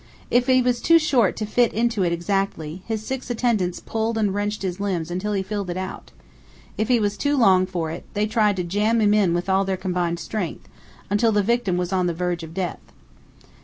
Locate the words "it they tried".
7.91-8.55